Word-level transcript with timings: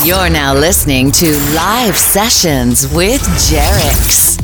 You're 0.00 0.30
now 0.30 0.52
listening 0.54 1.12
to 1.12 1.26
Live 1.54 1.96
Sessions 1.96 2.92
with 2.92 3.20
Jerix. 3.20 4.41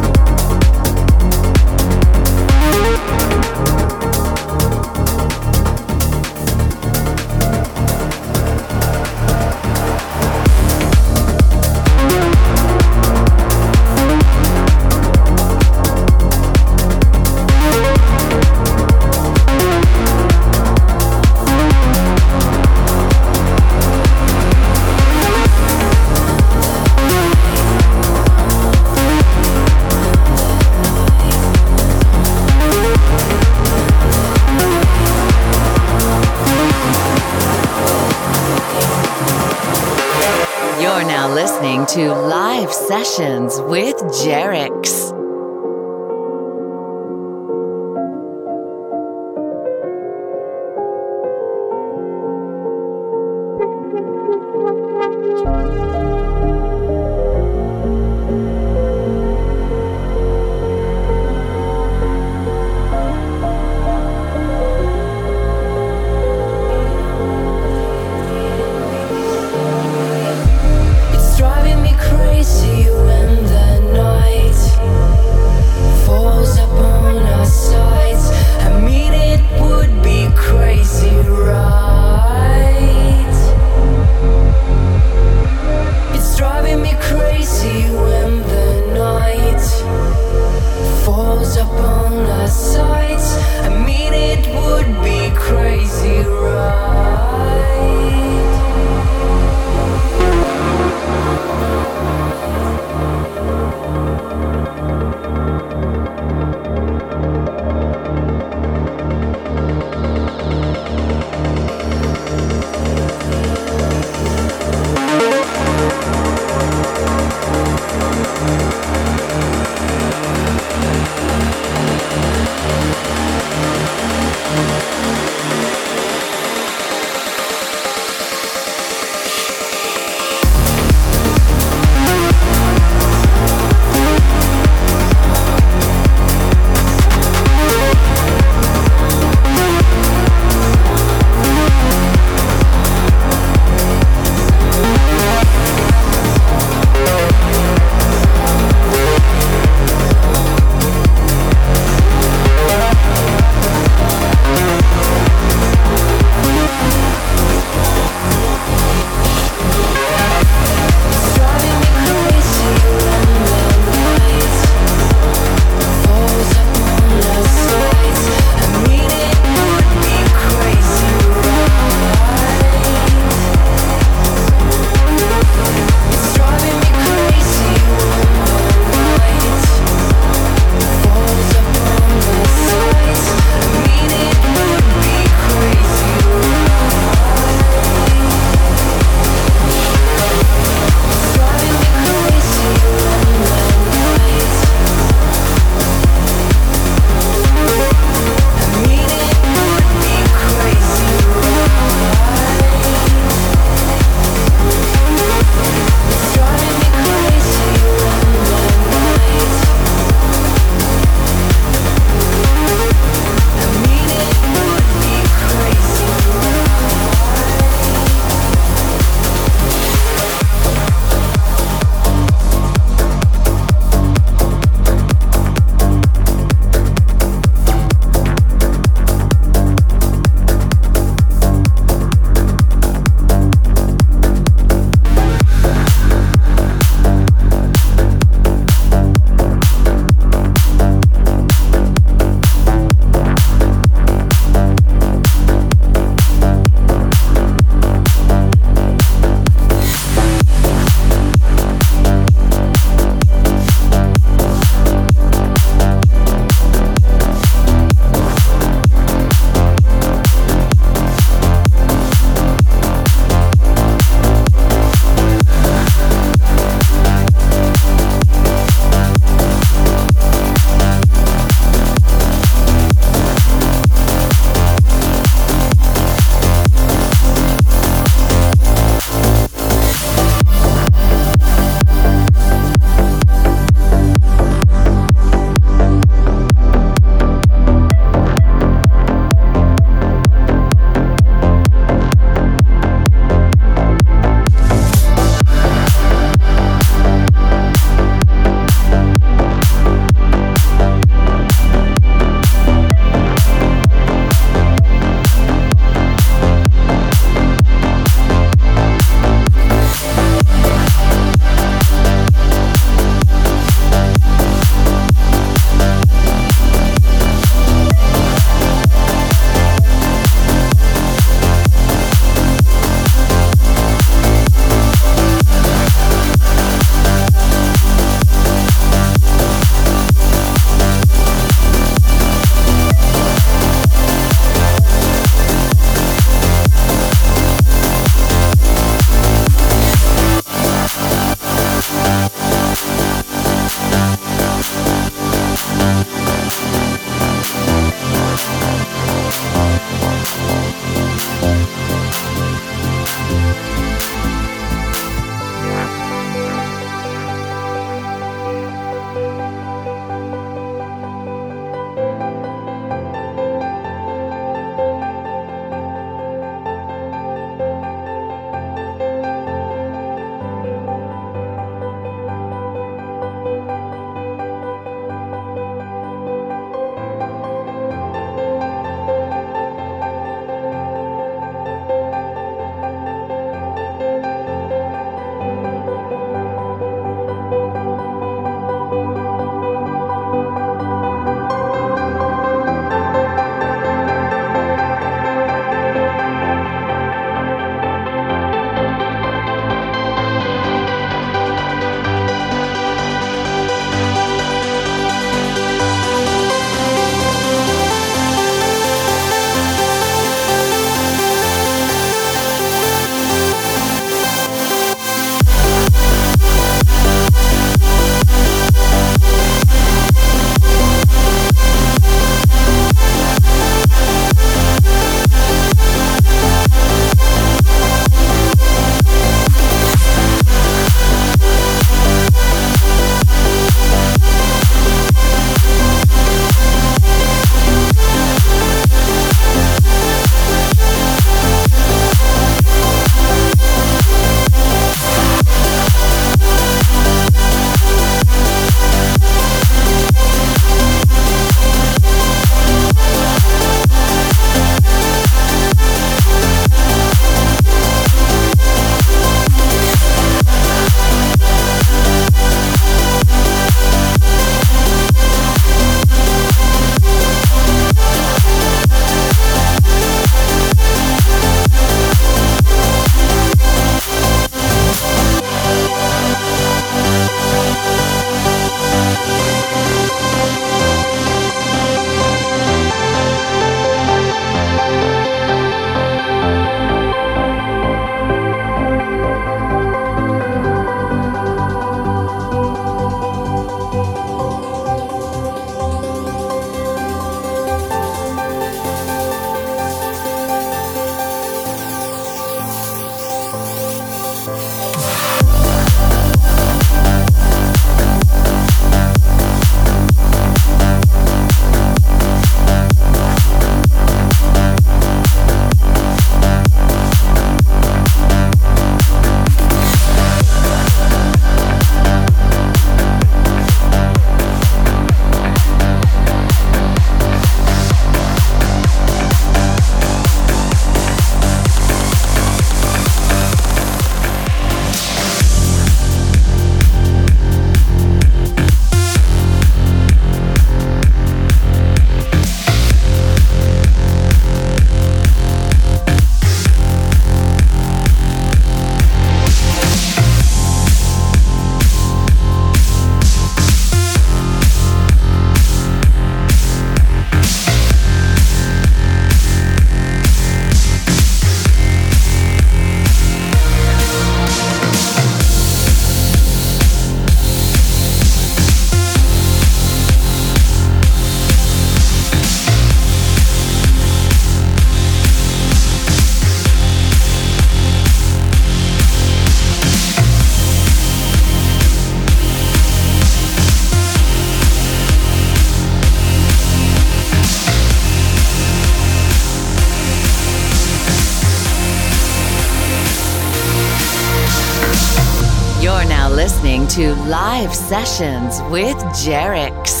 To 596.95 597.15
Live 597.23 597.73
Sessions 597.73 598.59
with 598.69 598.97
Jerix. 599.23 600.00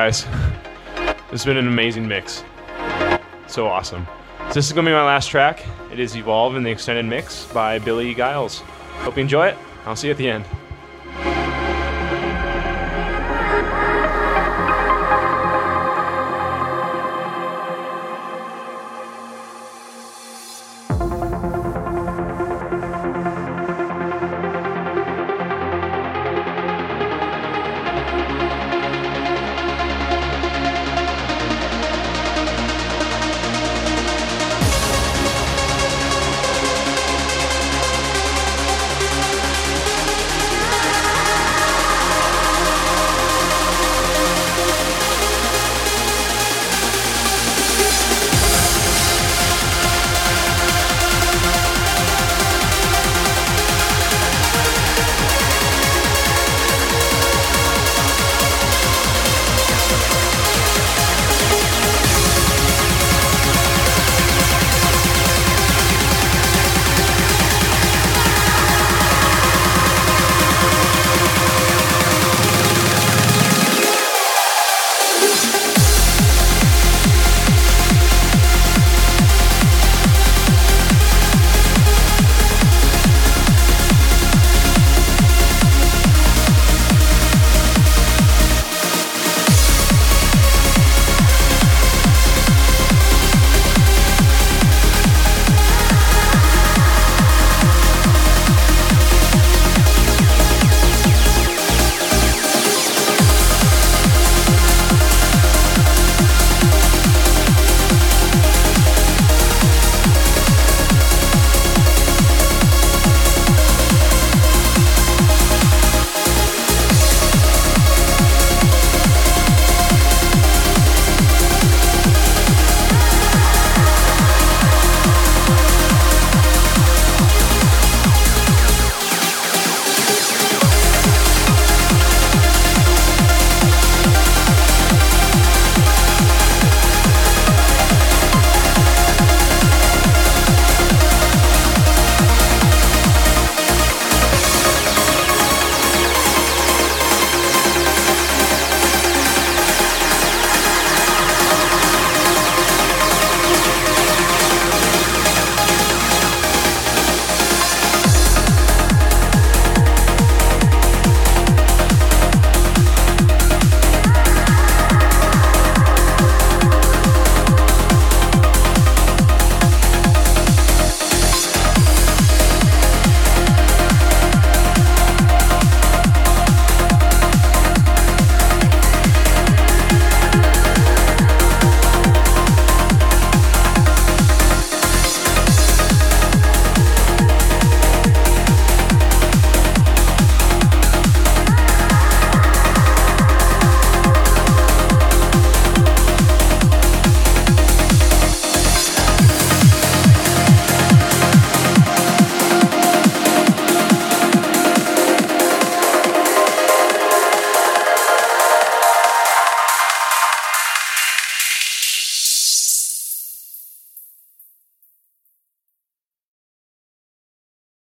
Guys. 0.00 0.24
This 1.30 1.42
has 1.42 1.44
been 1.44 1.58
an 1.58 1.68
amazing 1.68 2.08
mix. 2.08 2.42
So 3.48 3.66
awesome. 3.66 4.06
So 4.48 4.54
this 4.54 4.66
is 4.66 4.72
going 4.72 4.86
to 4.86 4.90
be 4.90 4.94
my 4.94 5.04
last 5.04 5.28
track. 5.28 5.66
It 5.92 6.00
is 6.00 6.16
Evolve 6.16 6.56
in 6.56 6.62
the 6.62 6.70
extended 6.70 7.04
mix 7.04 7.44
by 7.52 7.78
Billy 7.80 8.14
Gillies. 8.14 8.60
Hope 9.04 9.16
you 9.16 9.20
enjoy 9.20 9.48
it. 9.48 9.58
I'll 9.84 9.94
see 9.94 10.06
you 10.06 10.12
at 10.12 10.16
the 10.16 10.30
end. 10.30 10.46